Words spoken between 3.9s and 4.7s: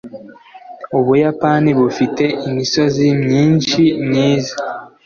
myiza